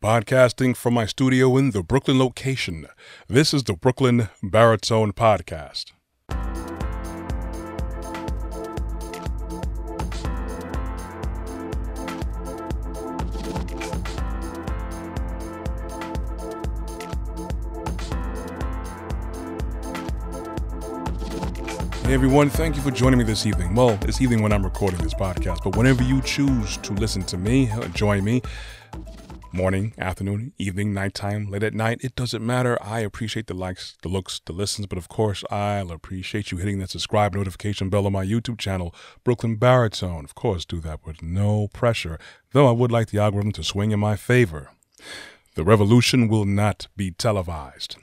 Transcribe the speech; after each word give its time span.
Podcasting 0.00 0.76
from 0.76 0.94
my 0.94 1.06
studio 1.06 1.56
in 1.56 1.72
the 1.72 1.82
Brooklyn 1.82 2.20
location, 2.20 2.86
this 3.26 3.52
is 3.52 3.64
the 3.64 3.72
Brooklyn 3.72 4.28
Baritone 4.40 5.12
Podcast. 5.12 5.86
Hey 22.04 22.14
everyone, 22.14 22.48
thank 22.48 22.76
you 22.76 22.82
for 22.82 22.92
joining 22.92 23.18
me 23.18 23.24
this 23.24 23.44
evening. 23.46 23.74
Well, 23.74 23.96
this 23.96 24.20
evening 24.22 24.42
when 24.42 24.52
I'm 24.52 24.62
recording 24.62 25.00
this 25.00 25.12
podcast, 25.12 25.64
but 25.64 25.76
whenever 25.76 26.04
you 26.04 26.22
choose 26.22 26.76
to 26.78 26.92
listen 26.92 27.22
to 27.24 27.36
me, 27.36 27.68
uh, 27.70 27.88
join 27.88 28.24
me, 28.24 28.42
morning, 29.52 29.94
afternoon, 29.98 30.52
evening, 30.58 30.92
nighttime, 30.92 31.50
late 31.50 31.62
at 31.62 31.74
night, 31.74 32.00
it 32.02 32.14
doesn't 32.14 32.44
matter. 32.44 32.76
I 32.82 33.00
appreciate 33.00 33.46
the 33.46 33.54
likes, 33.54 33.96
the 34.02 34.08
looks, 34.08 34.40
the 34.44 34.52
listens, 34.52 34.86
but 34.86 34.98
of 34.98 35.08
course, 35.08 35.44
I'll 35.50 35.90
appreciate 35.90 36.50
you 36.50 36.58
hitting 36.58 36.78
that 36.78 36.90
subscribe 36.90 37.34
notification 37.34 37.88
bell 37.88 38.06
on 38.06 38.12
my 38.12 38.24
YouTube 38.24 38.58
channel, 38.58 38.94
Brooklyn 39.24 39.56
Baritone. 39.56 40.24
Of 40.24 40.34
course, 40.34 40.64
do 40.64 40.80
that 40.80 41.06
with 41.06 41.22
no 41.22 41.68
pressure, 41.68 42.18
though 42.52 42.68
I 42.68 42.72
would 42.72 42.92
like 42.92 43.08
the 43.08 43.20
algorithm 43.20 43.52
to 43.52 43.64
swing 43.64 43.90
in 43.90 44.00
my 44.00 44.16
favor. 44.16 44.70
The 45.54 45.64
revolution 45.64 46.28
will 46.28 46.44
not 46.44 46.88
be 46.96 47.10
televised. 47.10 47.96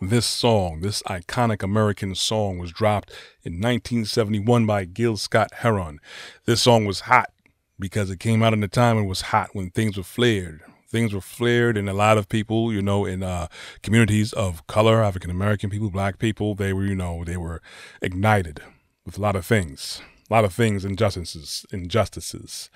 This 0.00 0.26
song, 0.26 0.80
this 0.80 1.02
iconic 1.04 1.62
American 1.62 2.14
song, 2.14 2.58
was 2.58 2.70
dropped 2.70 3.10
in 3.42 3.54
1971 3.54 4.64
by 4.64 4.84
Gil 4.84 5.16
Scott 5.16 5.52
Heron. 5.54 5.98
This 6.44 6.62
song 6.62 6.84
was 6.84 7.00
hot 7.00 7.30
because 7.78 8.10
it 8.10 8.20
came 8.20 8.42
out 8.42 8.52
in 8.52 8.62
a 8.62 8.68
time 8.68 8.98
it 8.98 9.04
was 9.04 9.22
hot 9.22 9.50
when 9.52 9.70
things 9.70 9.96
were 9.96 10.02
flared. 10.02 10.62
Things 10.90 11.12
were 11.12 11.20
flared, 11.20 11.76
and 11.76 11.88
a 11.88 11.92
lot 11.92 12.16
of 12.16 12.30
people, 12.30 12.72
you 12.72 12.80
know, 12.80 13.04
in 13.04 13.22
uh, 13.22 13.48
communities 13.82 14.32
of 14.32 14.66
color, 14.66 15.02
African 15.02 15.30
American 15.30 15.68
people, 15.68 15.90
black 15.90 16.18
people, 16.18 16.54
they 16.54 16.72
were, 16.72 16.84
you 16.84 16.94
know, 16.94 17.24
they 17.24 17.36
were 17.36 17.60
ignited 18.00 18.62
with 19.04 19.18
a 19.18 19.20
lot 19.20 19.36
of 19.36 19.44
things, 19.44 20.00
a 20.30 20.32
lot 20.34 20.46
of 20.46 20.54
things, 20.54 20.86
injustices, 20.86 21.66
injustices. 21.70 22.70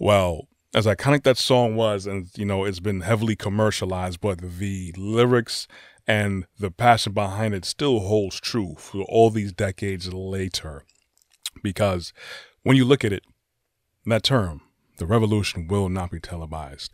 Well, 0.00 0.48
as 0.74 0.86
iconic 0.86 1.22
that 1.22 1.38
song 1.38 1.76
was, 1.76 2.06
and 2.06 2.28
you 2.36 2.44
know, 2.44 2.64
it's 2.64 2.80
been 2.80 3.02
heavily 3.02 3.36
commercialized, 3.36 4.20
but 4.20 4.40
the 4.58 4.92
lyrics 4.96 5.68
and 6.06 6.46
the 6.58 6.70
passion 6.70 7.12
behind 7.12 7.54
it 7.54 7.64
still 7.64 8.00
holds 8.00 8.40
true 8.40 8.74
for 8.78 9.02
all 9.02 9.30
these 9.30 9.52
decades 9.52 10.12
later. 10.12 10.84
Because 11.62 12.12
when 12.64 12.76
you 12.76 12.84
look 12.84 13.04
at 13.04 13.12
it, 13.12 13.22
that 14.10 14.22
term, 14.22 14.60
the 14.98 15.06
revolution 15.06 15.66
will 15.66 15.88
not 15.88 16.10
be 16.10 16.20
televised. 16.20 16.90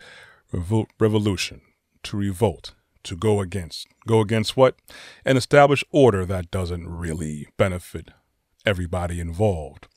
Revol- 0.52 0.88
revolution, 0.98 1.60
to 2.04 2.16
revolt, 2.16 2.74
to 3.04 3.16
go 3.16 3.40
against. 3.40 3.86
Go 4.06 4.20
against 4.20 4.56
what? 4.56 4.76
An 5.24 5.36
established 5.36 5.84
order 5.90 6.24
that 6.26 6.50
doesn't 6.50 6.88
really 6.88 7.46
benefit 7.56 8.10
everybody 8.66 9.20
involved. 9.20 9.88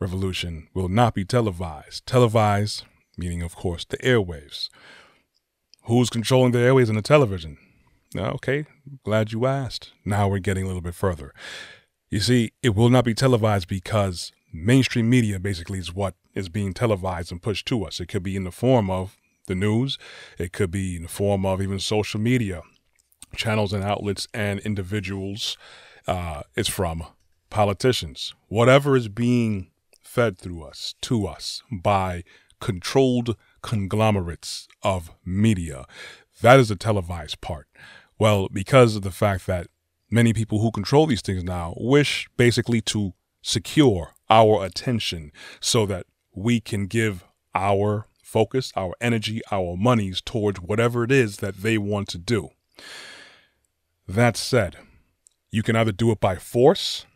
Revolution 0.00 0.68
will 0.74 0.88
not 0.88 1.14
be 1.14 1.24
televised. 1.24 2.06
Televised, 2.06 2.84
meaning, 3.18 3.42
of 3.42 3.54
course, 3.54 3.84
the 3.84 3.98
airwaves. 3.98 4.68
Who's 5.84 6.10
controlling 6.10 6.52
the 6.52 6.58
airwaves 6.58 6.88
and 6.88 6.96
the 6.96 7.02
television? 7.02 7.58
Okay, 8.16 8.64
glad 9.04 9.32
you 9.32 9.46
asked. 9.46 9.92
Now 10.04 10.28
we're 10.28 10.38
getting 10.38 10.64
a 10.64 10.66
little 10.66 10.82
bit 10.82 10.94
further. 10.94 11.32
You 12.08 12.20
see, 12.20 12.52
it 12.62 12.74
will 12.74 12.88
not 12.88 13.04
be 13.04 13.14
televised 13.14 13.68
because 13.68 14.32
mainstream 14.52 15.08
media 15.08 15.38
basically 15.38 15.78
is 15.78 15.94
what 15.94 16.14
is 16.34 16.48
being 16.48 16.72
televised 16.72 17.30
and 17.32 17.42
pushed 17.42 17.66
to 17.66 17.84
us. 17.84 18.00
It 18.00 18.06
could 18.06 18.22
be 18.22 18.36
in 18.36 18.44
the 18.44 18.50
form 18.50 18.90
of 18.90 19.16
the 19.46 19.54
news, 19.54 19.98
it 20.38 20.52
could 20.52 20.70
be 20.70 20.96
in 20.96 21.02
the 21.02 21.08
form 21.08 21.44
of 21.44 21.60
even 21.60 21.78
social 21.78 22.20
media 22.20 22.62
channels 23.36 23.72
and 23.72 23.84
outlets 23.84 24.28
and 24.34 24.60
individuals. 24.60 25.56
Uh, 26.06 26.42
it's 26.56 26.68
from 26.68 27.04
politicians. 27.48 28.34
Whatever 28.48 28.96
is 28.96 29.08
being 29.08 29.70
fed 30.02 30.38
through 30.38 30.64
us, 30.64 30.94
to 31.02 31.26
us, 31.26 31.62
by 31.70 32.24
controlled 32.60 33.36
conglomerates 33.62 34.68
of 34.82 35.10
media. 35.24 35.84
That 36.42 36.58
is 36.58 36.68
the 36.68 36.76
televised 36.76 37.40
part. 37.40 37.68
Well, 38.18 38.48
because 38.52 38.96
of 38.96 39.02
the 39.02 39.10
fact 39.10 39.46
that 39.46 39.68
many 40.10 40.32
people 40.32 40.60
who 40.60 40.70
control 40.70 41.06
these 41.06 41.22
things 41.22 41.44
now 41.44 41.74
wish 41.76 42.28
basically 42.36 42.80
to 42.82 43.14
secure 43.42 44.12
our 44.30 44.64
attention 44.64 45.32
so 45.60 45.84
that 45.86 46.06
we 46.34 46.60
can 46.60 46.86
give 46.86 47.24
our 47.54 48.06
focus, 48.22 48.72
our 48.76 48.94
energy, 49.00 49.42
our 49.50 49.76
monies 49.76 50.22
towards 50.22 50.60
whatever 50.60 51.02
it 51.02 51.10
is 51.10 51.38
that 51.38 51.58
they 51.58 51.76
want 51.76 52.08
to 52.08 52.18
do. 52.18 52.50
That 54.06 54.36
said, 54.36 54.76
you 55.50 55.62
can 55.62 55.74
either 55.74 55.92
do 55.92 56.12
it 56.12 56.20
by 56.20 56.36
force 56.36 57.06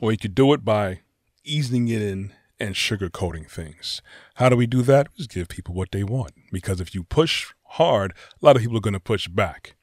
or 0.00 0.12
you 0.12 0.18
could 0.18 0.34
do 0.34 0.52
it 0.52 0.64
by 0.64 1.00
easing 1.44 1.88
it 1.88 2.00
in 2.00 2.32
and 2.60 2.74
sugarcoating 2.74 3.50
things. 3.50 4.00
How 4.36 4.48
do 4.48 4.56
we 4.56 4.66
do 4.66 4.82
that? 4.82 5.08
Just 5.16 5.30
give 5.30 5.48
people 5.48 5.74
what 5.74 5.90
they 5.90 6.04
want. 6.04 6.32
Because 6.52 6.80
if 6.80 6.94
you 6.94 7.02
push 7.02 7.52
hard, 7.62 8.12
a 8.40 8.46
lot 8.46 8.56
of 8.56 8.62
people 8.62 8.76
are 8.76 8.80
going 8.80 8.94
to 8.94 9.00
push 9.00 9.26
back 9.26 9.74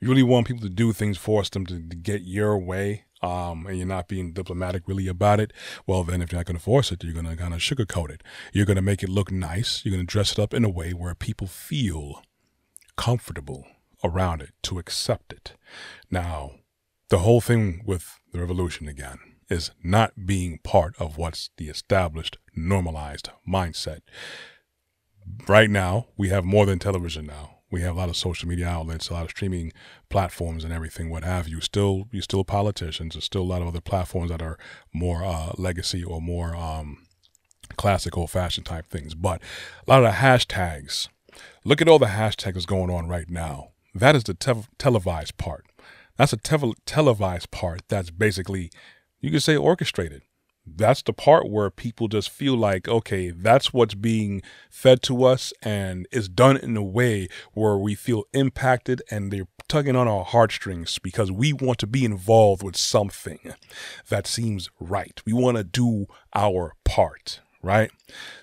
you 0.00 0.08
really 0.08 0.22
want 0.22 0.46
people 0.46 0.62
to 0.62 0.68
do 0.68 0.92
things, 0.92 1.18
force 1.18 1.50
them 1.50 1.66
to, 1.66 1.80
to 1.80 1.96
get 1.96 2.22
your 2.22 2.56
way, 2.56 3.04
um, 3.22 3.66
and 3.66 3.76
you're 3.76 3.86
not 3.86 4.08
being 4.08 4.32
diplomatic 4.32 4.86
really 4.86 5.08
about 5.08 5.40
it, 5.40 5.52
well, 5.86 6.04
then 6.04 6.22
if 6.22 6.32
you're 6.32 6.38
not 6.38 6.46
going 6.46 6.56
to 6.56 6.62
force 6.62 6.92
it, 6.92 7.02
you're 7.02 7.12
going 7.12 7.26
to 7.26 7.36
kind 7.36 7.54
of 7.54 7.60
sugarcoat 7.60 8.10
it. 8.10 8.22
You're 8.52 8.66
going 8.66 8.76
to 8.76 8.82
make 8.82 9.02
it 9.02 9.08
look 9.08 9.30
nice. 9.30 9.84
You're 9.84 9.94
going 9.94 10.06
to 10.06 10.12
dress 10.12 10.32
it 10.32 10.38
up 10.38 10.54
in 10.54 10.64
a 10.64 10.70
way 10.70 10.92
where 10.92 11.14
people 11.14 11.46
feel 11.46 12.22
comfortable 12.96 13.66
around 14.04 14.42
it 14.42 14.50
to 14.62 14.78
accept 14.78 15.32
it. 15.32 15.54
Now, 16.10 16.52
the 17.08 17.18
whole 17.18 17.40
thing 17.40 17.82
with 17.84 18.18
the 18.32 18.40
revolution 18.40 18.88
again 18.88 19.18
is 19.48 19.70
not 19.82 20.26
being 20.26 20.58
part 20.62 20.94
of 21.00 21.16
what's 21.16 21.50
the 21.56 21.68
established, 21.68 22.36
normalized 22.54 23.30
mindset. 23.48 24.00
Right 25.46 25.70
now, 25.70 26.06
we 26.16 26.28
have 26.28 26.44
more 26.44 26.66
than 26.66 26.78
television 26.78 27.26
now 27.26 27.57
we 27.70 27.82
have 27.82 27.96
a 27.96 27.98
lot 27.98 28.08
of 28.08 28.16
social 28.16 28.48
media 28.48 28.66
outlets, 28.66 29.08
a 29.08 29.14
lot 29.14 29.24
of 29.24 29.30
streaming 29.30 29.72
platforms, 30.08 30.64
and 30.64 30.72
everything, 30.72 31.10
what 31.10 31.24
have 31.24 31.48
you. 31.48 31.60
Still, 31.60 32.08
you 32.10 32.22
still 32.22 32.44
politicians. 32.44 33.14
There's 33.14 33.24
still 33.24 33.42
a 33.42 33.44
lot 33.44 33.62
of 33.62 33.68
other 33.68 33.80
platforms 33.80 34.30
that 34.30 34.42
are 34.42 34.58
more 34.92 35.24
uh, 35.24 35.52
legacy 35.58 36.02
or 36.02 36.20
more 36.20 36.56
um, 36.56 37.06
classic, 37.76 38.16
old-fashioned 38.16 38.66
type 38.66 38.86
things. 38.88 39.14
But 39.14 39.42
a 39.86 39.90
lot 39.90 40.04
of 40.04 40.12
the 40.12 40.18
hashtags. 40.18 41.08
Look 41.64 41.82
at 41.82 41.88
all 41.88 41.98
the 41.98 42.06
hashtags 42.06 42.66
going 42.66 42.90
on 42.90 43.08
right 43.08 43.28
now. 43.28 43.68
That 43.94 44.16
is 44.16 44.24
the 44.24 44.34
te- 44.34 44.66
televised 44.78 45.36
part. 45.36 45.66
That's 46.16 46.32
a 46.32 46.36
te- 46.36 46.74
televised 46.86 47.50
part. 47.50 47.82
That's 47.88 48.10
basically, 48.10 48.70
you 49.20 49.30
could 49.30 49.42
say, 49.42 49.56
orchestrated 49.56 50.22
that's 50.76 51.02
the 51.02 51.12
part 51.12 51.48
where 51.48 51.70
people 51.70 52.08
just 52.08 52.30
feel 52.30 52.56
like, 52.56 52.88
okay, 52.88 53.30
that's 53.30 53.72
what's 53.72 53.94
being 53.94 54.42
fed 54.70 55.02
to 55.02 55.24
us 55.24 55.52
and 55.62 56.06
it's 56.10 56.28
done 56.28 56.56
in 56.56 56.76
a 56.76 56.82
way 56.82 57.28
where 57.52 57.76
we 57.76 57.94
feel 57.94 58.24
impacted 58.32 59.02
and 59.10 59.30
they're 59.30 59.48
tugging 59.68 59.96
on 59.96 60.08
our 60.08 60.24
heartstrings 60.24 60.98
because 60.98 61.30
we 61.30 61.52
want 61.52 61.78
to 61.78 61.86
be 61.86 62.04
involved 62.04 62.62
with 62.62 62.76
something 62.76 63.54
that 64.08 64.26
seems 64.26 64.70
right. 64.80 65.20
We 65.26 65.32
want 65.32 65.56
to 65.58 65.64
do 65.64 66.06
our 66.34 66.74
part, 66.84 67.40
right? 67.62 67.90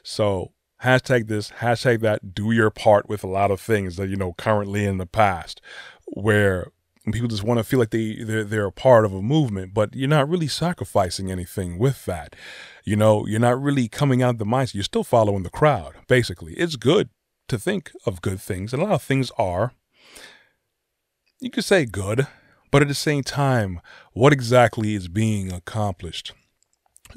So, 0.04 0.52
hashtag 0.84 1.28
this, 1.28 1.52
hashtag 1.52 2.02
that, 2.02 2.36
do 2.36 2.52
your 2.52 2.70
part 2.70 3.10
with 3.10 3.24
a 3.24 3.28
lot 3.28 3.50
of 3.50 3.60
things 3.60 3.96
that, 3.96 4.10
you 4.10 4.16
know, 4.16 4.34
currently 4.34 4.86
in 4.86 4.98
the 4.98 5.08
past 5.08 5.62
where 6.06 6.68
and 7.06 7.14
people 7.14 7.28
just 7.28 7.44
want 7.44 7.60
to 7.60 7.64
feel 7.64 7.80
like 7.80 7.92
they 7.92 8.24
they're, 8.24 8.44
they're 8.44 8.66
a 8.66 8.72
part 8.72 9.06
of 9.06 9.14
a 9.14 9.22
movement 9.22 9.74
but 9.74 9.96
you're 9.96 10.10
not 10.10 10.28
really 10.28 10.48
sacrificing 10.48 11.32
anything 11.32 11.78
with 11.78 12.06
that. 12.06 12.36
You 12.84 12.96
know 12.96 13.26
you're 13.26 13.40
not 13.40 13.62
really 13.62 13.88
coming 13.88 14.22
out 14.22 14.36
of 14.36 14.38
the 14.40 14.46
mindset 14.46 14.76
you're 14.76 14.84
still 14.84 15.04
following 15.04 15.44
the 15.44 15.50
crowd 15.50 15.96
basically. 16.08 16.54
It's 16.54 16.76
good 16.76 17.10
to 17.48 17.60
think 17.60 17.92
of 18.06 18.22
good 18.22 18.42
things 18.42 18.74
and 18.74 18.82
a 18.82 18.86
lot 18.86 18.96
of 18.96 19.04
things 19.04 19.32
are. 19.38 19.74
You 21.40 21.52
could 21.52 21.66
say 21.66 21.86
good 21.86 22.28
but 22.72 22.82
at 22.82 22.88
the 22.88 22.94
same 22.94 23.24
time 23.24 23.80
what 24.14 24.34
exactly 24.34 24.96
is 24.96 25.08
being 25.08 25.52
accomplished 25.52 26.34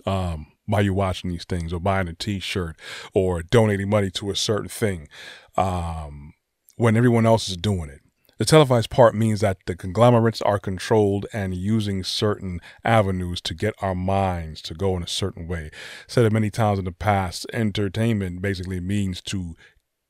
um, 0.06 0.46
by 0.68 0.80
you 0.80 0.92
watching 0.92 1.30
these 1.30 1.44
things 1.44 1.72
or 1.72 1.80
buying 1.80 2.08
a 2.08 2.12
t-shirt 2.12 2.76
or 3.14 3.42
donating 3.42 3.88
money 3.88 4.10
to 4.10 4.30
a 4.30 4.36
certain 4.36 4.68
thing 4.68 5.08
um, 5.56 6.34
when 6.76 6.96
everyone 6.96 7.26
else 7.26 7.48
is 7.48 7.56
doing 7.56 7.88
it 7.88 8.00
the 8.38 8.44
televised 8.44 8.90
part 8.90 9.14
means 9.14 9.40
that 9.40 9.58
the 9.66 9.76
conglomerates 9.76 10.40
are 10.42 10.58
controlled 10.58 11.26
and 11.32 11.54
using 11.54 12.02
certain 12.02 12.60
avenues 12.84 13.40
to 13.42 13.54
get 13.54 13.74
our 13.80 13.94
minds 13.94 14.62
to 14.62 14.74
go 14.74 14.96
in 14.96 15.02
a 15.02 15.08
certain 15.08 15.46
way. 15.46 15.70
Said 16.06 16.24
it 16.24 16.32
many 16.32 16.50
times 16.50 16.78
in 16.78 16.84
the 16.84 16.92
past, 16.92 17.46
entertainment 17.52 18.40
basically 18.40 18.80
means 18.80 19.20
to 19.22 19.54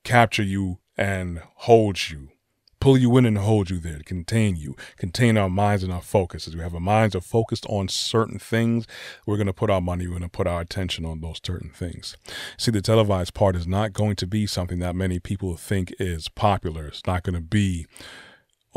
capture 0.04 0.42
you 0.42 0.78
and 0.96 1.40
hold 1.56 2.10
you 2.10 2.28
pull 2.80 2.96
you 2.96 3.16
in 3.16 3.26
and 3.26 3.38
hold 3.38 3.70
you 3.70 3.78
there, 3.78 4.00
contain 4.04 4.56
you, 4.56 4.76
contain 4.96 5.36
our 5.36 5.50
minds 5.50 5.82
and 5.82 5.92
our 5.92 6.00
focus. 6.00 6.46
As 6.46 6.54
we 6.54 6.62
have 6.62 6.74
our 6.74 6.80
minds 6.80 7.14
are 7.14 7.20
focused 7.20 7.66
on 7.66 7.88
certain 7.88 8.38
things, 8.38 8.86
we're 9.26 9.36
going 9.36 9.46
to 9.46 9.52
put 9.52 9.70
our 9.70 9.80
money, 9.80 10.06
we're 10.06 10.18
going 10.18 10.22
to 10.22 10.28
put 10.28 10.46
our 10.46 10.60
attention 10.60 11.04
on 11.04 11.20
those 11.20 11.40
certain 11.44 11.70
things. 11.70 12.16
See, 12.56 12.70
the 12.70 12.82
televised 12.82 13.34
part 13.34 13.56
is 13.56 13.66
not 13.66 13.92
going 13.92 14.16
to 14.16 14.26
be 14.26 14.46
something 14.46 14.78
that 14.78 14.96
many 14.96 15.18
people 15.18 15.56
think 15.56 15.92
is 15.98 16.28
popular. 16.28 16.86
It's 16.86 17.06
not 17.06 17.22
going 17.22 17.34
to 17.34 17.40
be 17.40 17.86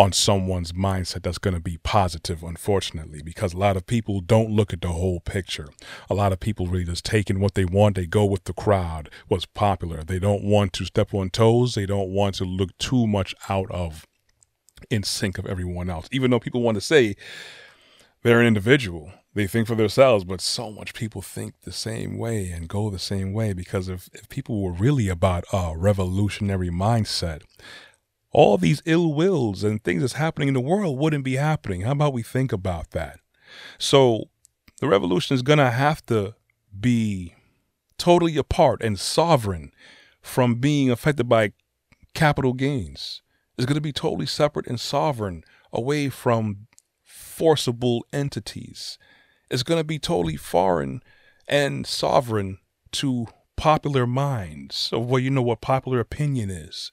on 0.02 0.12
someone's 0.12 0.72
mindset 0.72 1.22
that's 1.22 1.38
going 1.38 1.54
to 1.54 1.60
be 1.60 1.78
positive, 1.78 2.42
unfortunately, 2.42 3.22
because 3.22 3.54
a 3.54 3.58
lot 3.58 3.78
of 3.78 3.86
people 3.86 4.20
don't 4.20 4.50
look 4.50 4.74
at 4.74 4.82
the 4.82 4.88
whole 4.88 5.20
picture. 5.20 5.70
A 6.10 6.16
lot 6.16 6.34
of 6.34 6.40
people 6.40 6.66
really 6.66 6.86
just 6.86 7.06
take 7.06 7.30
in 7.30 7.40
what 7.40 7.54
they 7.54 7.66
want. 7.66 7.96
They 7.96 8.08
go 8.08 8.26
with 8.26 8.46
the 8.46 8.54
crowd, 8.54 9.12
what's 9.28 9.46
popular. 9.46 10.04
They 10.04 10.18
don't 10.18 10.44
want 10.44 10.74
to 10.74 10.86
step 10.86 11.14
on 11.14 11.30
toes. 11.30 11.76
They 11.76 11.86
don't 11.86 12.10
want 12.10 12.34
to 12.36 12.46
look 12.46 12.76
too 12.80 13.06
much 13.06 13.36
out 13.48 13.70
of 13.70 14.08
in 14.90 15.04
sync 15.04 15.38
of 15.38 15.46
everyone 15.46 15.88
else. 15.88 16.08
Even 16.12 16.32
though 16.32 16.40
people 16.40 16.64
want 16.64 16.76
to 16.76 16.82
say 16.82 17.16
they're 18.24 18.42
an 18.42 18.48
individual, 18.48 19.12
they 19.36 19.46
think 19.46 19.68
for 19.68 19.76
themselves, 19.76 20.24
but 20.24 20.42
so 20.42 20.72
much 20.72 20.96
people 20.96 21.22
think 21.22 21.62
the 21.62 21.72
same 21.72 22.18
way 22.18 22.50
and 22.50 22.68
go 22.68 22.90
the 22.90 22.98
same 22.98 23.34
way 23.34 23.54
because 23.54 23.88
if, 23.88 24.10
if 24.14 24.28
people 24.30 24.64
were 24.64 24.74
really 24.74 25.10
about 25.10 25.44
a 25.54 25.76
revolutionary 25.78 26.72
mindset, 26.72 27.44
all 28.32 28.58
these 28.58 28.82
ill 28.86 29.14
wills 29.14 29.64
and 29.64 29.84
things 29.84 30.02
that's 30.02 30.14
happening 30.14 30.48
in 30.48 30.54
the 30.54 30.62
world 30.62 30.98
wouldn't 30.98 31.24
be 31.24 31.36
happening. 31.36 31.82
How 31.82 31.92
about 31.92 32.14
we 32.14 32.24
think 32.24 32.54
about 32.54 32.92
that? 32.92 33.20
So 33.78 34.30
the 34.80 34.88
revolution 34.88 35.36
is 35.36 35.42
going 35.42 35.60
to 35.60 35.72
have 35.72 36.06
to 36.08 36.36
be 36.80 37.36
totally 37.98 38.38
apart 38.38 38.82
and 38.82 38.98
sovereign 38.98 39.72
from 40.22 40.56
being 40.56 40.90
affected 40.90 41.28
by 41.28 41.52
capital 42.14 42.54
gains. 42.54 43.22
It's 43.58 43.66
going 43.66 43.76
to 43.76 43.82
be 43.82 43.94
totally 43.94 44.26
separate 44.26 44.68
and 44.68 44.80
sovereign 44.80 45.44
away 45.74 46.10
from 46.10 46.68
forcible 47.04 48.06
entities. 48.14 48.98
It's 49.50 49.64
going 49.64 49.80
to 49.80 49.84
be 49.86 50.00
totally 50.00 50.38
foreign 50.38 51.04
and 51.48 51.86
sovereign 51.86 52.60
to 52.94 53.28
popular 53.58 54.08
minds 54.08 54.90
of 54.92 55.06
what 55.06 55.22
you 55.22 55.30
know 55.30 55.42
what 55.42 55.62
popular 55.62 56.00
opinion 56.00 56.50
is 56.50 56.92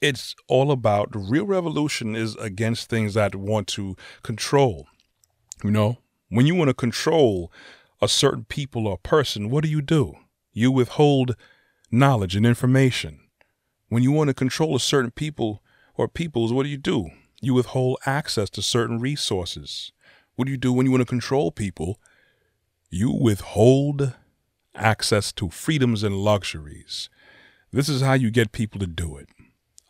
it's 0.00 0.34
all 0.46 0.70
about 0.70 1.12
the 1.12 1.18
real 1.18 1.46
revolution 1.46 2.14
is 2.14 2.36
against 2.36 2.88
things 2.88 3.14
that 3.14 3.34
want 3.34 3.66
to 3.68 3.96
control. 4.22 4.86
You 5.64 5.70
know, 5.70 5.98
when 6.28 6.46
you 6.46 6.54
want 6.54 6.68
to 6.68 6.74
control 6.74 7.52
a 8.00 8.08
certain 8.08 8.44
people 8.44 8.86
or 8.86 8.96
person, 8.98 9.50
what 9.50 9.64
do 9.64 9.70
you 9.70 9.82
do? 9.82 10.14
You 10.52 10.70
withhold 10.70 11.34
knowledge 11.90 12.36
and 12.36 12.46
information. 12.46 13.20
When 13.88 14.02
you 14.02 14.12
want 14.12 14.28
to 14.28 14.34
control 14.34 14.76
a 14.76 14.80
certain 14.80 15.10
people 15.10 15.62
or 15.96 16.06
peoples, 16.06 16.52
what 16.52 16.62
do 16.62 16.68
you 16.68 16.76
do? 16.76 17.08
You 17.40 17.54
withhold 17.54 17.98
access 18.06 18.50
to 18.50 18.62
certain 18.62 19.00
resources. 19.00 19.92
What 20.36 20.44
do 20.44 20.52
you 20.52 20.58
do 20.58 20.72
when 20.72 20.86
you 20.86 20.92
want 20.92 21.02
to 21.02 21.06
control 21.06 21.50
people? 21.50 21.98
You 22.90 23.10
withhold 23.10 24.14
access 24.74 25.32
to 25.32 25.50
freedoms 25.50 26.04
and 26.04 26.16
luxuries. 26.16 27.08
This 27.72 27.88
is 27.88 28.00
how 28.00 28.12
you 28.12 28.30
get 28.30 28.52
people 28.52 28.78
to 28.80 28.86
do 28.86 29.16
it 29.16 29.28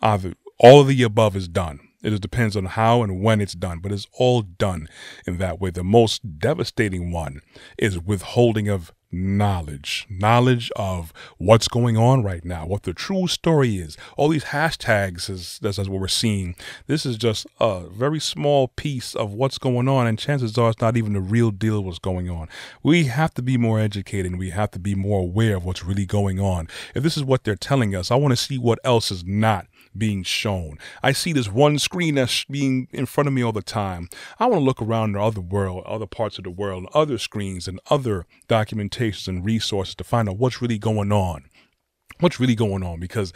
all 0.01 0.81
of 0.81 0.87
the 0.87 1.03
above 1.03 1.37
is 1.37 1.49
done. 1.49 1.81
It 2.03 2.11
just 2.11 2.23
depends 2.23 2.57
on 2.57 2.67
how 2.67 3.03
and 3.03 3.23
when 3.23 3.41
it's 3.41 3.55
done, 3.55 3.81
but 3.81 3.91
it's 3.91 4.07
all 4.13 4.43
done 4.43 4.89
in 5.27 5.39
that 5.39 5.61
way. 5.61 5.71
The 5.71 5.83
most 5.83 6.39
devastating 6.39 7.11
one 7.11 7.41
is 7.77 7.99
withholding 7.99 8.69
of 8.69 8.93
knowledge, 9.11 10.07
knowledge 10.09 10.71
of 10.77 11.13
what's 11.39 11.67
going 11.67 11.97
on 11.97 12.23
right 12.23 12.45
now, 12.45 12.67
what 12.67 12.83
the 12.83 12.93
true 12.93 13.27
story 13.27 13.79
is. 13.79 13.97
All 14.17 14.29
these 14.29 14.45
hashtags 14.45 15.31
is 15.31 15.59
that's, 15.61 15.79
what 15.79 15.89
we're 15.89 16.09
seeing. 16.09 16.55
This 16.87 17.07
is 17.07 17.17
just 17.17 17.47
a 17.59 17.89
very 17.89 18.21
small 18.21 18.69
piece 18.69 19.15
of 19.15 19.33
what's 19.33 19.59
going 19.59 19.89
on, 19.89 20.07
and 20.07 20.19
chances 20.19 20.57
are 20.59 20.71
it's 20.71 20.81
not 20.81 20.97
even 20.97 21.15
the 21.15 21.21
real 21.21 21.51
deal 21.51 21.83
what's 21.83 21.99
going 21.99 22.29
on. 22.29 22.49
We 22.83 23.05
have 23.05 23.35
to 23.35 23.43
be 23.43 23.57
more 23.57 23.81
educated 23.81 24.31
and 24.31 24.39
we 24.39 24.51
have 24.51 24.71
to 24.73 24.79
be 24.79 24.95
more 24.95 25.21
aware 25.21 25.57
of 25.57 25.65
what's 25.65 25.85
really 25.85 26.07
going 26.07 26.39
on. 26.39 26.69
If 26.95 27.03
this 27.03 27.17
is 27.17 27.25
what 27.25 27.45
they're 27.45 27.57
telling 27.57 27.95
us, 27.95 28.11
I 28.11 28.17
want 28.17 28.33
to 28.33 28.37
see 28.37 28.59
what 28.59 28.79
else 28.85 29.11
is 29.11 29.25
not 29.25 29.67
being 29.97 30.23
shown. 30.23 30.79
I 31.03 31.13
see 31.13 31.33
this 31.33 31.49
one 31.49 31.79
screen 31.79 32.17
that's 32.17 32.45
being 32.45 32.89
in 32.93 33.07
front 33.07 33.27
of 33.27 33.33
me 33.33 33.43
all 33.43 33.53
the 33.53 33.63
time. 33.63 34.09
I 34.39 34.47
want 34.47 34.61
to 34.61 34.65
look 34.65 34.83
around 34.83 35.13
the 35.13 35.21
other 35.21 35.41
world, 35.41 35.85
other 35.87 36.07
parts 36.07 36.39
of 36.39 36.45
the 36.45 36.51
world, 36.51 36.87
other 36.95 37.19
screens 37.19 37.69
and 37.69 37.81
other 37.91 38.27
documentations 38.49 39.29
and 39.29 39.45
resources 39.45 39.95
to 39.97 40.05
find 40.05 40.29
out 40.29 40.39
what's 40.39 40.63
really 40.63 40.79
going 40.79 41.13
on. 41.13 41.45
What's 42.21 42.41
really 42.41 42.57
going 42.57 42.83
on? 42.83 42.99
Because 42.99 43.33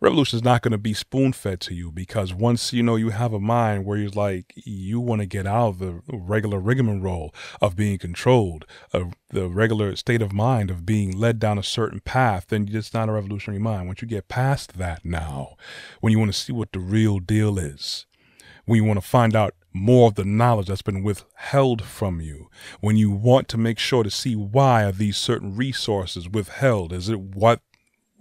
revolution 0.00 0.38
is 0.38 0.44
not 0.44 0.62
going 0.62 0.72
to 0.72 0.78
be 0.78 0.94
spoon 0.94 1.32
fed 1.32 1.60
to 1.60 1.74
you 1.74 1.92
because 1.92 2.32
once 2.32 2.72
you 2.72 2.82
know 2.82 2.96
you 2.96 3.10
have 3.10 3.32
a 3.32 3.40
mind 3.40 3.84
where 3.84 3.98
you're 3.98 4.10
like 4.10 4.52
you 4.56 4.98
want 4.98 5.20
to 5.20 5.26
get 5.26 5.46
out 5.46 5.68
of 5.68 5.78
the 5.78 6.00
regular 6.10 6.58
rigmarole 6.58 7.34
of 7.60 7.76
being 7.76 7.98
controlled 7.98 8.64
of 8.92 9.12
the 9.28 9.48
regular 9.48 9.94
state 9.94 10.22
of 10.22 10.32
mind 10.32 10.70
of 10.70 10.86
being 10.86 11.16
led 11.16 11.38
down 11.38 11.58
a 11.58 11.62
certain 11.62 12.00
path 12.00 12.46
then 12.48 12.68
it's 12.70 12.94
not 12.94 13.08
a 13.08 13.12
revolutionary 13.12 13.60
mind. 13.60 13.86
Once 13.86 14.00
you 14.00 14.08
get 14.08 14.28
past 14.28 14.78
that 14.78 15.04
now 15.04 15.54
when 16.00 16.12
you 16.12 16.18
want 16.18 16.32
to 16.32 16.38
see 16.38 16.52
what 16.52 16.72
the 16.72 16.80
real 16.80 17.18
deal 17.18 17.58
is 17.58 18.06
when 18.64 18.76
you 18.76 18.84
want 18.84 19.00
to 19.00 19.06
find 19.06 19.36
out 19.36 19.54
more 19.72 20.08
of 20.08 20.14
the 20.16 20.24
knowledge 20.24 20.66
that's 20.66 20.82
been 20.82 21.02
withheld 21.02 21.82
from 21.82 22.20
you 22.20 22.48
when 22.80 22.96
you 22.96 23.10
want 23.10 23.48
to 23.48 23.58
make 23.58 23.78
sure 23.78 24.02
to 24.02 24.10
see 24.10 24.34
why 24.34 24.82
are 24.82 24.92
these 24.92 25.16
certain 25.16 25.54
resources 25.54 26.28
withheld 26.28 26.92
is 26.92 27.08
it 27.08 27.20
what 27.20 27.60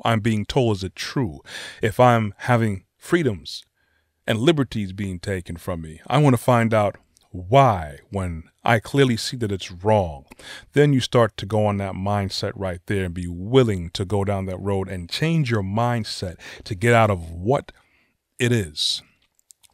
I'm 0.04 0.20
being 0.20 0.46
told 0.46 0.78
is 0.78 0.84
it 0.84 0.96
true? 0.96 1.42
If 1.82 2.00
I'm 2.00 2.34
having 2.38 2.86
freedoms 2.98 3.64
and 4.26 4.40
liberties 4.40 4.94
being 4.94 5.20
taken 5.20 5.58
from 5.58 5.82
me, 5.82 6.02
I 6.08 6.18
want 6.20 6.34
to 6.34 6.42
find 6.42 6.74
out 6.74 6.98
why 7.32 8.00
when 8.10 8.44
I 8.64 8.80
clearly 8.80 9.18
see 9.18 9.38
that 9.38 9.52
it's 9.52 9.72
wrong. 9.72 10.26
Then 10.74 10.94
you 10.94 11.00
start 11.00 11.38
to 11.38 11.46
go 11.46 11.66
on 11.66 11.78
that 11.78 11.94
mindset 11.94 12.54
right 12.56 12.82
there 12.88 13.06
and 13.06 13.14
be 13.14 13.28
willing 13.28 13.90
to 13.92 14.06
go 14.06 14.24
down 14.24 14.46
that 14.48 14.60
road 14.60 14.90
and 14.90 15.10
change 15.10 15.52
your 15.52 15.64
mindset 15.64 16.38
to 16.64 16.76
get 16.76 16.94
out 16.94 17.12
of 17.12 17.32
what 17.32 17.72
it 18.40 18.52
is 18.52 19.02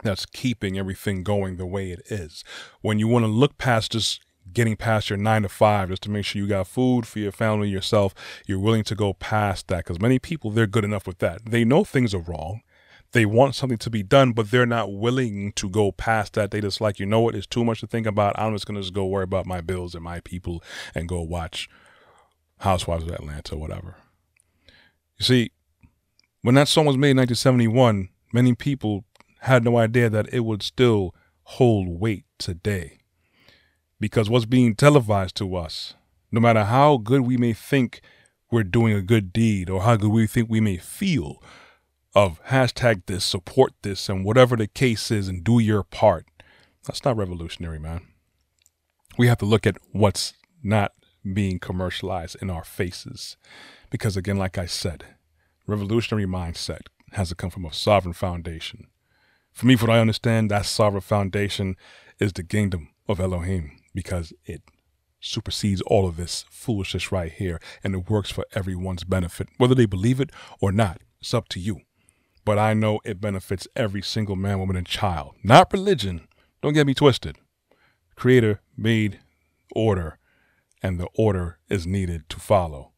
that's 0.03 0.25
keeping 0.25 0.77
everything 0.77 1.23
going 1.23 1.57
the 1.57 1.65
way 1.65 1.91
it 1.91 2.01
is. 2.07 2.43
When 2.81 2.99
you 2.99 3.07
want 3.07 3.25
to 3.25 3.31
look 3.31 3.57
past 3.57 3.91
just 3.93 4.24
getting 4.55 4.75
past 4.75 5.09
your 5.09 5.17
nine 5.17 5.43
to 5.43 5.49
five 5.49 5.89
just 5.89 6.01
to 6.03 6.09
make 6.09 6.25
sure 6.25 6.41
you 6.41 6.47
got 6.47 6.67
food 6.67 7.05
for 7.05 7.19
your 7.19 7.31
family, 7.31 7.69
yourself. 7.69 8.15
You're 8.47 8.59
willing 8.59 8.85
to 8.85 8.95
go 8.95 9.13
past 9.13 9.67
that 9.67 9.85
because 9.85 10.01
many 10.01 10.17
people, 10.17 10.49
they're 10.49 10.65
good 10.65 10.85
enough 10.85 11.05
with 11.05 11.19
that. 11.19 11.45
They 11.45 11.63
know 11.63 11.83
things 11.83 12.15
are 12.15 12.19
wrong. 12.19 12.61
They 13.11 13.25
want 13.25 13.55
something 13.55 13.77
to 13.77 13.89
be 13.89 14.01
done, 14.01 14.31
but 14.31 14.51
they're 14.51 14.65
not 14.65 14.91
willing 14.91 15.53
to 15.53 15.69
go 15.69 15.91
past 15.91 16.33
that. 16.33 16.51
They 16.51 16.59
just 16.59 16.81
like, 16.81 16.99
you 16.99 17.05
know 17.05 17.21
what, 17.21 17.35
it's 17.35 17.45
too 17.45 17.63
much 17.63 17.81
to 17.81 17.87
think 17.87 18.07
about. 18.07 18.37
I'm 18.37 18.53
just 18.53 18.65
going 18.65 18.75
to 18.75 18.81
just 18.81 18.93
go 18.93 19.05
worry 19.05 19.23
about 19.23 19.45
my 19.45 19.61
bills 19.61 19.93
and 19.93 20.03
my 20.03 20.21
people 20.21 20.63
and 20.95 21.07
go 21.07 21.21
watch 21.21 21.69
Housewives 22.59 23.03
of 23.03 23.11
Atlanta, 23.11 23.55
whatever. 23.55 23.95
You 25.17 25.25
see, 25.25 25.51
when 26.41 26.55
that 26.55 26.67
song 26.67 26.85
was 26.85 26.97
made 26.97 27.11
in 27.11 27.17
1971, 27.17 28.09
many 28.33 28.55
people 28.55 29.05
had 29.41 29.63
no 29.63 29.77
idea 29.77 30.09
that 30.09 30.33
it 30.33 30.41
would 30.41 30.63
still 30.63 31.13
hold 31.43 31.87
weight 31.99 32.25
today 32.37 32.99
because 33.99 34.29
what's 34.29 34.45
being 34.45 34.75
televised 34.75 35.35
to 35.37 35.55
us, 35.55 35.93
no 36.31 36.39
matter 36.39 36.65
how 36.65 36.97
good 36.97 37.21
we 37.21 37.37
may 37.37 37.53
think 37.53 38.01
we're 38.51 38.63
doing 38.63 38.93
a 38.93 39.01
good 39.01 39.33
deed 39.33 39.69
or 39.69 39.83
how 39.83 39.95
good 39.95 40.11
we 40.11 40.27
think 40.27 40.49
we 40.49 40.59
may 40.59 40.77
feel 40.77 41.41
of 42.13 42.41
hashtag 42.45 43.05
this, 43.05 43.25
support 43.25 43.73
this, 43.81 44.07
and 44.07 44.23
whatever 44.23 44.55
the 44.55 44.67
case 44.67 45.11
is, 45.11 45.27
and 45.27 45.43
do 45.43 45.59
your 45.59 45.83
part, 45.83 46.25
that's 46.85 47.03
not 47.03 47.17
revolutionary, 47.17 47.79
man. 47.79 48.01
We 49.17 49.27
have 49.27 49.37
to 49.39 49.45
look 49.45 49.67
at 49.67 49.77
what's 49.91 50.33
not 50.63 50.93
being 51.33 51.59
commercialized 51.59 52.37
in 52.41 52.49
our 52.49 52.63
faces. 52.63 53.37
Because 53.89 54.15
again, 54.15 54.37
like 54.37 54.57
I 54.57 54.65
said, 54.65 55.03
revolutionary 55.67 56.25
mindset 56.25 56.81
has 57.13 57.29
to 57.29 57.35
come 57.35 57.49
from 57.49 57.65
a 57.65 57.73
sovereign 57.73 58.13
foundation. 58.13 58.87
For 59.51 59.65
me, 59.65 59.75
what 59.75 59.89
I 59.89 59.99
understand, 59.99 60.51
that 60.51 60.65
sovereign 60.65 61.01
foundation 61.01 61.75
is 62.19 62.33
the 62.33 62.43
kingdom 62.43 62.89
of 63.07 63.19
Elohim 63.19 63.77
because 63.95 64.33
it 64.45 64.61
supersedes 65.19 65.81
all 65.81 66.07
of 66.07 66.17
this 66.17 66.45
foolishness 66.49 67.11
right 67.11 67.31
here 67.31 67.59
and 67.83 67.95
it 67.95 68.09
works 68.09 68.29
for 68.29 68.45
everyone's 68.53 69.03
benefit, 69.03 69.49
whether 69.57 69.73
they 69.73 69.87
believe 69.87 70.19
it 70.19 70.31
or 70.61 70.71
not. 70.71 71.01
It's 71.19 71.33
up 71.33 71.49
to 71.49 71.59
you. 71.59 71.81
But 72.43 72.59
I 72.59 72.75
know 72.75 72.99
it 73.03 73.19
benefits 73.19 73.67
every 73.75 74.03
single 74.03 74.35
man, 74.35 74.59
woman, 74.59 74.75
and 74.75 74.85
child, 74.85 75.33
not 75.43 75.73
religion. 75.73 76.27
Don't 76.61 76.73
get 76.73 76.85
me 76.85 76.93
twisted. 76.93 77.37
Creator 78.15 78.61
made 78.77 79.19
order, 79.75 80.19
and 80.83 80.99
the 80.99 81.07
order 81.15 81.57
is 81.69 81.87
needed 81.87 82.29
to 82.29 82.39
follow. 82.39 82.91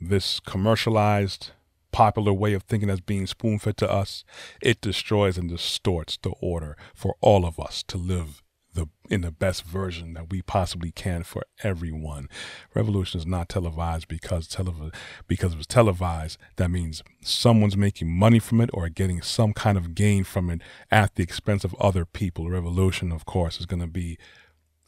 This 0.00 0.40
commercialized, 0.40 1.50
popular 1.92 2.32
way 2.32 2.54
of 2.54 2.62
thinking 2.62 2.88
that's 2.88 3.00
being 3.00 3.26
spoon 3.26 3.58
fed 3.58 3.76
to 3.78 3.90
us, 3.90 4.24
it 4.62 4.80
destroys 4.80 5.36
and 5.36 5.50
distorts 5.50 6.16
the 6.22 6.32
order 6.40 6.74
for 6.94 7.16
all 7.20 7.44
of 7.44 7.60
us 7.60 7.82
to 7.88 7.98
live 7.98 8.42
the 8.78 8.88
in 9.10 9.22
the 9.22 9.30
best 9.30 9.64
version 9.64 10.14
that 10.14 10.30
we 10.30 10.42
possibly 10.42 10.90
can 10.90 11.22
for 11.22 11.42
everyone. 11.62 12.28
Revolution 12.74 13.18
is 13.18 13.26
not 13.26 13.48
televised 13.48 14.06
because 14.08 14.48
telev- 14.48 14.94
because 15.26 15.54
it 15.54 15.58
was 15.58 15.66
televised. 15.66 16.38
That 16.56 16.70
means 16.70 17.02
someone's 17.20 17.76
making 17.76 18.08
money 18.08 18.38
from 18.38 18.60
it 18.60 18.70
or 18.72 18.88
getting 18.88 19.20
some 19.22 19.52
kind 19.52 19.76
of 19.76 19.94
gain 19.94 20.24
from 20.24 20.50
it 20.50 20.60
at 20.90 21.14
the 21.16 21.22
expense 21.22 21.64
of 21.64 21.74
other 21.80 22.04
people. 22.04 22.48
Revolution, 22.48 23.12
of 23.12 23.26
course, 23.26 23.60
is 23.60 23.66
going 23.66 23.80
to 23.80 23.88
be 23.88 24.18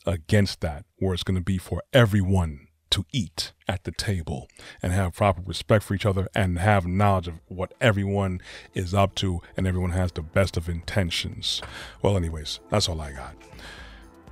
against 0.06 0.60
that, 0.60 0.84
where 0.96 1.14
it's 1.14 1.22
going 1.22 1.38
to 1.38 1.44
be 1.44 1.58
for 1.58 1.82
everyone 1.92 2.68
to 2.90 3.04
eat 3.12 3.52
at 3.68 3.84
the 3.84 3.92
table 3.92 4.48
and 4.82 4.92
have 4.92 5.14
proper 5.14 5.42
respect 5.44 5.84
for 5.84 5.94
each 5.94 6.06
other 6.06 6.28
and 6.34 6.58
have 6.58 6.86
knowledge 6.86 7.28
of 7.28 7.34
what 7.46 7.72
everyone 7.80 8.40
is 8.74 8.92
up 8.92 9.14
to 9.14 9.40
and 9.56 9.66
everyone 9.66 9.92
has 9.92 10.12
the 10.12 10.22
best 10.22 10.56
of 10.56 10.68
intentions. 10.68 11.62
Well, 12.02 12.16
anyways, 12.16 12.60
that's 12.68 12.88
all 12.88 13.00
I 13.00 13.12
got. 13.12 13.36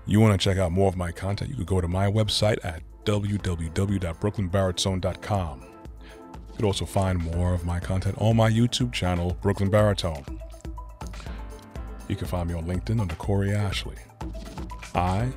You 0.08 0.18
want 0.20 0.40
to 0.40 0.42
check 0.42 0.56
out 0.56 0.72
more 0.72 0.88
of 0.88 0.96
my 0.96 1.12
content, 1.12 1.50
you 1.50 1.56
could 1.56 1.66
go 1.66 1.82
to 1.82 1.86
my 1.86 2.10
website 2.10 2.56
at 2.64 2.80
www.brooklynbaritone.com. 3.04 5.60
You 5.60 5.68
could 6.56 6.64
also 6.64 6.86
find 6.86 7.18
more 7.18 7.52
of 7.52 7.66
my 7.66 7.78
content 7.78 8.16
on 8.18 8.36
my 8.36 8.50
YouTube 8.50 8.90
channel, 8.90 9.36
Brooklyn 9.42 9.68
Baritone. 9.68 10.24
You 12.08 12.16
can 12.16 12.26
find 12.26 12.48
me 12.48 12.54
on 12.54 12.64
LinkedIn 12.64 13.02
under 13.02 13.14
Corey 13.16 13.52
Ashley. 13.52 13.96
I 14.94 15.30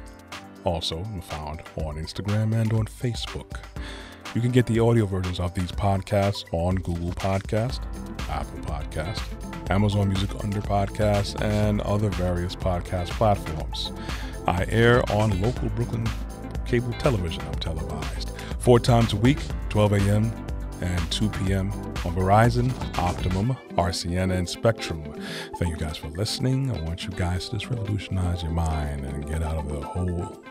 also 0.63 0.99
am 0.99 1.19
found 1.19 1.63
on 1.75 1.97
Instagram 1.97 2.55
and 2.55 2.71
on 2.71 2.85
Facebook. 2.85 3.59
You 4.33 4.39
can 4.39 4.51
get 4.51 4.67
the 4.67 4.79
audio 4.79 5.05
versions 5.05 5.41
of 5.41 5.53
these 5.53 5.73
podcasts 5.73 6.45
on 6.53 6.75
Google 6.75 7.11
Podcast, 7.11 7.81
Apple 8.29 8.59
Podcast, 8.59 9.21
Amazon 9.69 10.07
Music 10.07 10.29
under 10.45 10.61
Podcasts, 10.61 11.35
and 11.41 11.81
other 11.81 12.07
various 12.11 12.55
podcast 12.55 13.09
platforms. 13.09 13.91
I 14.47 14.65
air 14.69 15.03
on 15.11 15.41
local 15.41 15.69
Brooklyn 15.69 16.07
cable 16.65 16.93
television. 16.93 17.41
I'm 17.43 17.55
televised 17.55 18.31
four 18.59 18.79
times 18.79 19.13
a 19.13 19.17
week, 19.17 19.39
12 19.69 19.93
a.m. 19.93 20.31
and 20.81 21.11
2 21.11 21.29
p.m. 21.29 21.71
on 21.71 22.15
Verizon, 22.15 22.71
Optimum, 22.97 23.57
RCN, 23.71 24.31
and 24.37 24.47
Spectrum. 24.47 25.03
Thank 25.57 25.71
you 25.71 25.77
guys 25.77 25.97
for 25.97 26.07
listening. 26.09 26.71
I 26.71 26.79
want 26.81 27.03
you 27.03 27.11
guys 27.11 27.49
to 27.49 27.57
just 27.57 27.69
revolutionize 27.69 28.43
your 28.43 28.51
mind 28.51 29.05
and 29.05 29.27
get 29.27 29.43
out 29.43 29.57
of 29.57 29.69
the 29.69 29.81
hole 29.81 30.41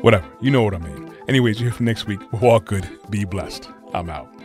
Whatever. 0.00 0.28
You 0.40 0.50
know 0.50 0.64
what 0.64 0.74
I 0.74 0.78
mean. 0.78 1.14
Anyways, 1.28 1.60
you 1.60 1.66
hear 1.66 1.74
from 1.74 1.86
next 1.86 2.06
week. 2.08 2.20
We're 2.32 2.58
good. 2.58 2.88
Be 3.08 3.24
blessed. 3.24 3.68
I'm 3.94 4.10
out. 4.10 4.41